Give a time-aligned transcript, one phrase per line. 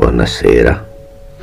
[0.00, 0.86] Buonasera,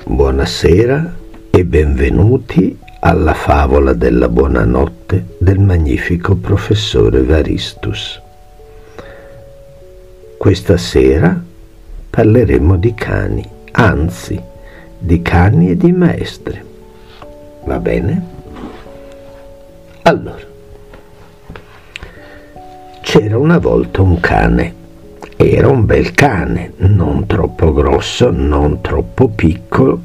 [0.05, 1.13] buonasera
[1.50, 8.21] e benvenuti alla favola della buonanotte del magnifico professore Varistus.
[10.38, 11.38] Questa sera
[12.09, 14.41] parleremo di cani, anzi
[14.99, 16.63] di cani e di maestri.
[17.66, 18.26] Va bene?
[20.03, 20.45] Allora,
[23.02, 24.84] c'era una volta un cane
[25.38, 30.02] era un bel cane, non troppo grosso, non troppo piccolo,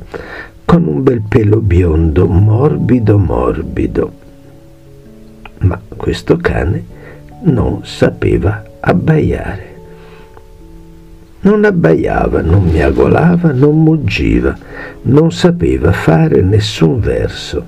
[0.65, 4.13] con un bel pelo biondo, morbido morbido.
[5.61, 6.85] Ma questo cane
[7.43, 9.69] non sapeva abbaiare.
[11.43, 14.57] Non abbaiava, non miagolava, non muggiva,
[15.03, 17.65] non sapeva fare nessun verso.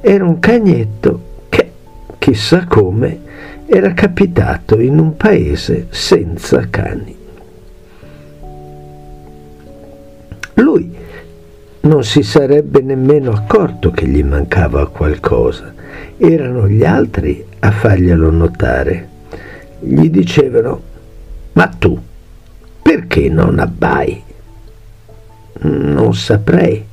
[0.00, 1.70] Era un cagnetto che,
[2.18, 3.28] chissà come,
[3.72, 7.16] era capitato in un paese senza cani.
[10.54, 10.92] Lui
[11.82, 15.72] non si sarebbe nemmeno accorto che gli mancava qualcosa.
[16.16, 19.08] Erano gli altri a farglielo notare.
[19.78, 20.82] Gli dicevano,
[21.52, 21.96] ma tu
[22.82, 24.20] perché non abbai?
[25.60, 26.84] Non saprei.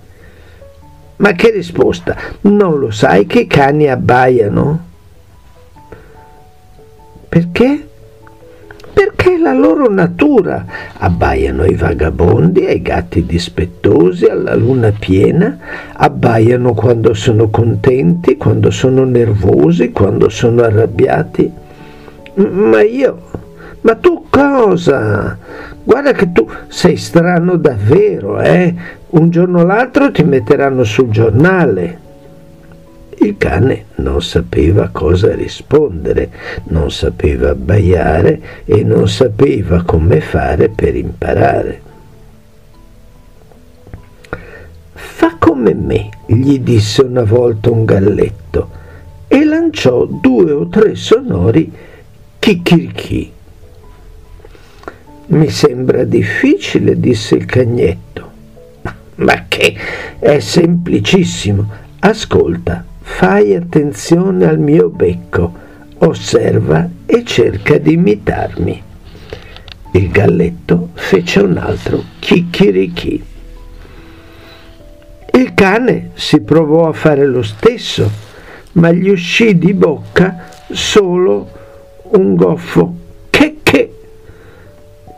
[1.15, 2.15] Ma che risposta?
[2.41, 4.86] Non lo sai che i cani abbaiano?
[7.29, 7.87] Perché?
[8.93, 10.65] Perché è la loro natura.
[10.97, 15.57] Abbaiano i vagabondi, ai gatti dispettosi, alla luna piena,
[15.93, 21.51] abbaiano quando sono contenti, quando sono nervosi, quando sono arrabbiati.
[22.35, 23.21] Ma io,
[23.81, 25.37] ma tu cosa?
[25.83, 28.73] Guarda che tu sei strano davvero, eh?
[29.09, 31.99] Un giorno o l'altro ti metteranno sul giornale.
[33.19, 36.29] Il cane non sapeva cosa rispondere,
[36.65, 41.81] non sapeva abbaiare e non sapeva come fare per imparare.
[44.93, 48.69] Fa come me, gli disse una volta un galletto
[49.27, 51.71] e lanciò due o tre sonori
[52.39, 53.31] chicchirichì.
[55.29, 58.31] Mi sembra difficile, disse il cagnetto.
[59.15, 59.75] Ma che
[60.19, 61.69] è semplicissimo.
[61.99, 62.85] Ascolta,
[63.17, 65.51] Fai attenzione al mio becco,
[65.97, 68.83] osserva e cerca di imitarmi.
[69.93, 73.23] Il galletto fece un altro chicchirichì.
[75.33, 78.07] Il cane si provò a fare lo stesso,
[78.73, 81.49] ma gli uscì di bocca solo
[82.11, 82.95] un goffo
[83.31, 83.93] che che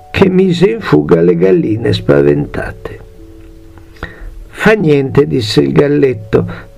[0.09, 2.99] che mise in fuga le galline spaventate.
[4.47, 6.68] Fa niente, disse il galletto,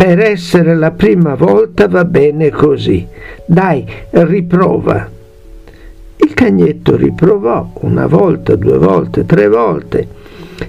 [0.00, 3.06] per essere la prima volta va bene così.
[3.44, 5.06] Dai, riprova.
[6.16, 10.08] Il cagnetto riprovò una volta, due volte, tre volte.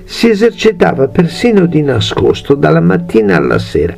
[0.03, 3.95] Si esercitava persino di nascosto, dalla mattina alla sera.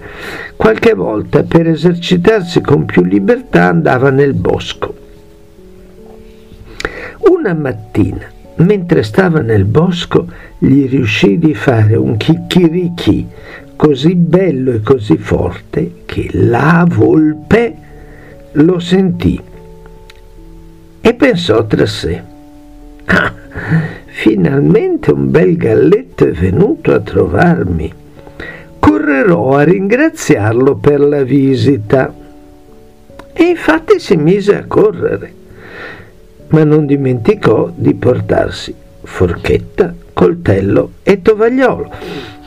[0.56, 4.94] Qualche volta, per esercitarsi con più libertà, andava nel bosco.
[7.22, 10.28] Una mattina, mentre stava nel bosco,
[10.60, 13.28] gli riuscì di fare un chicchirichì
[13.86, 17.76] così bello e così forte che la volpe
[18.54, 19.38] lo sentì
[21.02, 22.24] e pensò tra sé,
[23.04, 23.34] ah,
[24.06, 27.94] finalmente un bel galletto è venuto a trovarmi.
[28.80, 32.14] Correrò a ringraziarlo per la visita.
[33.34, 35.34] E infatti si mise a correre,
[36.48, 41.92] ma non dimenticò di portarsi forchetta, coltello e tovagliolo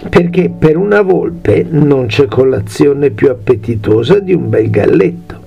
[0.08, 5.44] perché per una volpe non c'è colazione più appetitosa di un bel galletto.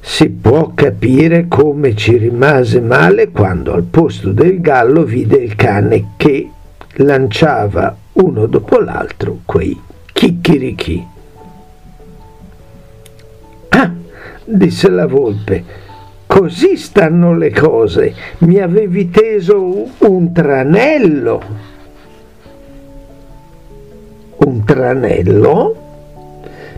[0.00, 6.10] Si può capire come ci rimase male quando al posto del gallo vide il cane
[6.16, 6.50] che
[6.96, 9.80] lanciava uno dopo l'altro quei
[10.12, 11.06] chicchirichi.
[13.70, 13.92] Ah,
[14.44, 15.64] disse la volpe,
[16.34, 18.12] così stanno le cose.
[18.38, 21.42] Mi avevi teso un tranello
[24.38, 25.76] un tranello?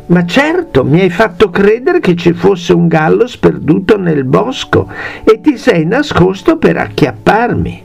[0.06, 4.88] Ma certo, mi hai fatto credere che ci fosse un gallo sperduto nel bosco
[5.24, 7.84] e ti sei nascosto per acchiapparmi.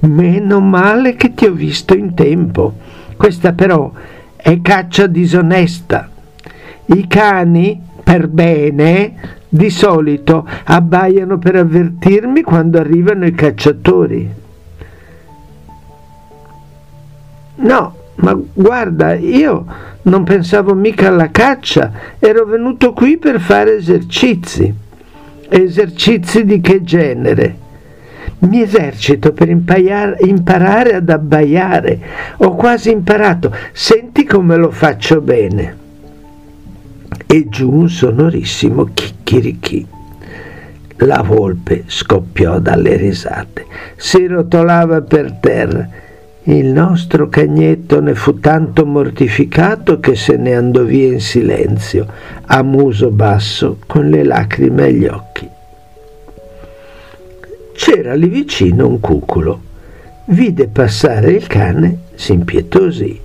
[0.00, 2.72] Meno male che ti ho visto in tempo.
[3.16, 3.92] Questa però
[4.34, 6.10] è caccia disonesta.
[6.86, 14.30] I cani, per bene, di solito abbaiano per avvertirmi quando arrivano i cacciatori.
[17.56, 19.66] No, ma guarda, io
[20.02, 24.72] non pensavo mica alla caccia, ero venuto qui per fare esercizi.
[25.48, 27.68] Esercizi di che genere?
[28.40, 31.98] mi esercito per impaiare, imparare ad abbaiare.
[32.38, 33.54] Ho quasi imparato.
[33.72, 35.79] Senti come lo faccio bene.
[37.26, 39.86] E giù un sonorissimo chicchirichì.
[41.02, 43.64] La volpe scoppiò dalle risate,
[43.96, 45.88] si rotolava per terra.
[46.42, 52.06] Il nostro cagnetto ne fu tanto mortificato che se ne andò via in silenzio,
[52.46, 55.48] a muso basso, con le lacrime agli occhi.
[57.72, 59.62] C'era lì vicino un cuculo.
[60.26, 63.20] Vide passare il cane, si impietosì.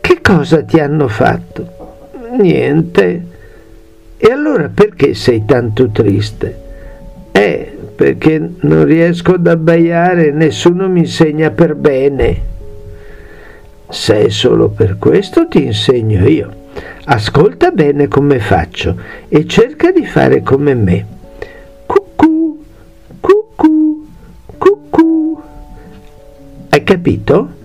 [0.00, 1.77] Che cosa ti hanno fatto?
[2.38, 3.22] Niente.
[4.16, 6.66] E allora perché sei tanto triste?
[7.32, 12.40] Eh, perché non riesco ad abbaiare nessuno mi insegna per bene.
[13.88, 16.66] Se è solo per questo ti insegno io.
[17.04, 18.96] Ascolta bene come faccio
[19.28, 21.06] e cerca di fare come me.
[26.70, 27.57] Hai capito?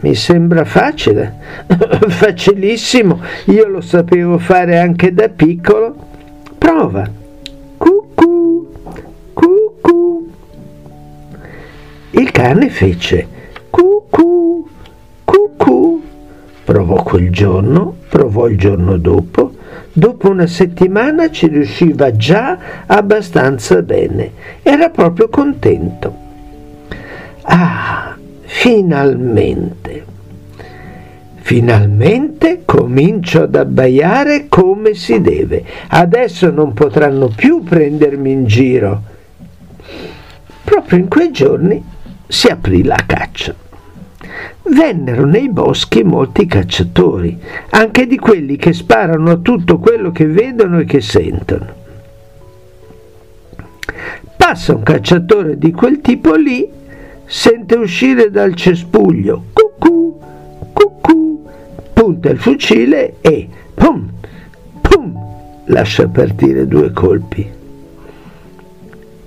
[0.00, 1.34] Mi sembra facile,
[2.08, 5.94] facilissimo, io lo sapevo fare anche da piccolo.
[6.58, 7.08] Prova.
[7.76, 8.72] Cucù,
[9.32, 10.30] cucù.
[12.10, 13.26] Il cane fece
[13.70, 14.66] cucù,
[15.24, 16.02] cucù.
[16.64, 19.52] Provò quel giorno, provò il giorno dopo.
[19.92, 24.32] Dopo una settimana ci riusciva già abbastanza bene.
[24.62, 26.24] Era proprio contento.
[27.42, 28.15] Ah,
[28.56, 30.04] finalmente!
[31.42, 35.64] Finalmente comincio ad abbaiare come si deve.
[35.88, 39.02] Adesso non potranno più prendermi in giro.
[40.64, 41.84] Proprio in quei giorni
[42.26, 43.54] si aprì la caccia.
[44.64, 47.38] Vennero nei boschi molti cacciatori,
[47.70, 51.84] anche di quelli che sparano a tutto quello che vedono e che sentono.
[54.36, 56.75] Passa un cacciatore di quel tipo lì
[57.26, 60.18] sente uscire dal cespuglio, cucù,
[60.72, 61.44] cucù,
[61.92, 64.08] punta il fucile e pum,
[64.80, 65.18] pum,
[65.66, 67.54] lascia partire due colpi.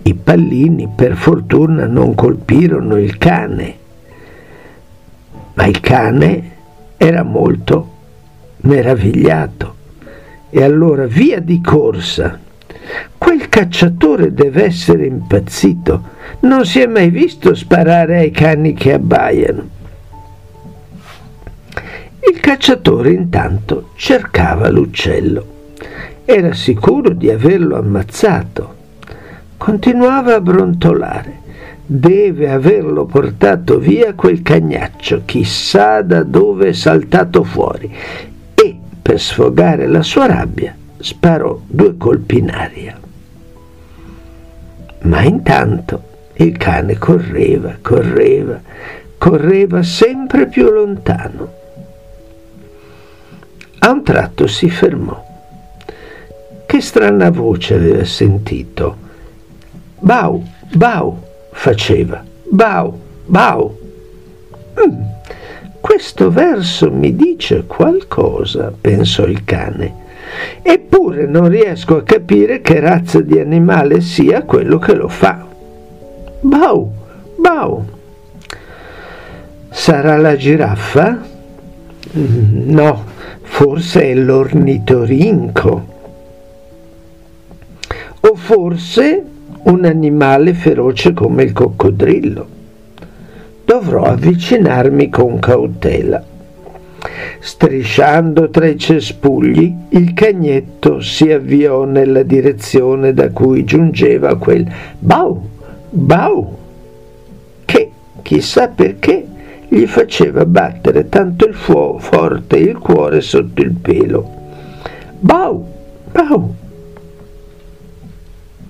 [0.01, 3.78] I pallini per fortuna non colpirono il cane,
[5.54, 6.51] ma il cane
[6.98, 7.98] era molto
[8.62, 9.75] meravigliato.
[10.50, 12.40] E allora via di corsa
[13.18, 16.04] Quel cacciatore deve essere impazzito.
[16.42, 19.78] Non si è mai visto sparare ai cani che abbaiano.
[22.31, 25.57] Il cacciatore intanto cercava l'uccello.
[26.25, 28.75] Era sicuro di averlo ammazzato.
[29.57, 31.38] Continuava a brontolare.
[31.86, 37.92] Deve averlo portato via quel cagnaccio, chissà da dove è saltato fuori.
[38.54, 43.00] E, per sfogare la sua rabbia, sparò due colpi in aria.
[45.01, 46.04] Ma intanto
[46.34, 48.60] il cane correva, correva,
[49.18, 51.57] correva sempre più lontano.
[53.80, 55.28] A un tratto si fermò.
[56.66, 59.07] Che strana voce aveva sentito.
[60.00, 61.18] Bau, bau,
[61.51, 62.24] faceva.
[62.44, 63.80] Bau, bau.
[64.86, 65.01] Mm,
[65.80, 70.07] questo verso mi dice qualcosa, pensò il cane
[70.61, 75.45] Eppure non riesco a capire che razza di animale sia quello che lo fa.
[76.41, 76.91] Bau,
[77.38, 77.86] bau.
[79.69, 81.21] Sarà la giraffa?
[82.12, 83.03] No,
[83.41, 85.98] forse è l'ornitorinco.
[88.21, 89.24] O forse
[89.63, 92.48] un animale feroce come il coccodrillo.
[93.65, 96.24] Dovrò avvicinarmi con cautela.
[97.39, 105.50] Strisciando tra i cespugli, il cagnetto si avviò nella direzione da cui giungeva quel bau,
[105.89, 106.58] bau,
[107.63, 107.91] che,
[108.22, 109.25] chissà perché,
[109.70, 114.38] gli faceva battere tanto il fuoco forte il cuore sotto il pelo.
[115.20, 115.65] Bau,
[116.12, 116.56] bau.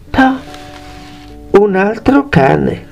[0.09, 0.39] Ta,
[1.51, 2.87] un altro cane.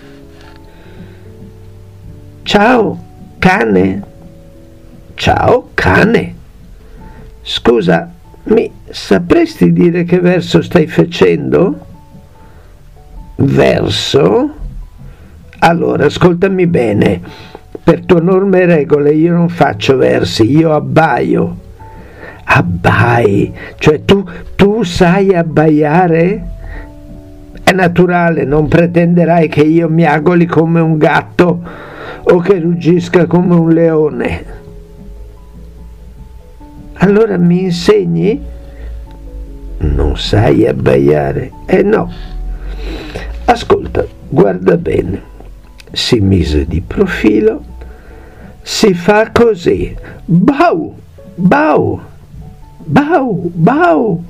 [2.43, 2.97] Ciao,
[3.39, 4.15] cane.
[5.17, 6.35] Ciao, cane.
[7.41, 8.07] Scusa,
[8.43, 11.79] mi sapresti dire che verso stai facendo?
[13.37, 14.53] Verso?
[15.57, 17.19] Allora, ascoltami bene.
[17.83, 21.57] Per tua norma e regole io non faccio versi, io abbaio.
[22.43, 23.51] Abbai?
[23.79, 24.23] Cioè tu,
[24.55, 26.47] tu sai abbaiare?
[27.63, 31.61] È naturale, non pretenderai che io miagoli come un gatto
[32.21, 34.65] o che ruggisca come un leone.
[36.99, 38.41] Allora mi insegni?
[39.77, 41.51] Non sai abbaiare?
[41.67, 42.11] Eh no.
[43.45, 45.21] Ascolta, guarda bene.
[45.91, 47.63] Si mise di profilo.
[48.63, 49.95] Si fa così.
[50.25, 50.95] Bau,
[51.35, 52.01] bau,
[52.77, 54.23] bau, bau.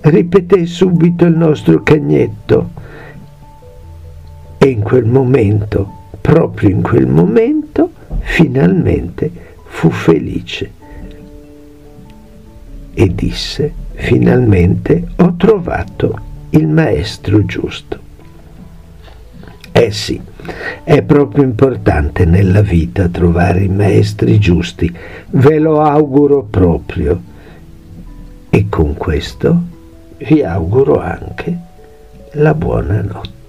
[0.00, 2.70] Ripeté subito il nostro cagnetto.
[4.56, 7.90] E in quel momento, proprio in quel momento,
[8.20, 9.30] finalmente
[9.64, 10.78] fu felice
[12.92, 16.18] e disse, finalmente ho trovato
[16.50, 17.98] il maestro giusto.
[19.72, 20.20] Eh sì,
[20.82, 24.92] è proprio importante nella vita trovare i maestri giusti,
[25.30, 27.22] ve lo auguro proprio.
[28.50, 29.62] E con questo
[30.18, 31.56] vi auguro anche
[32.32, 33.39] la buonanotte.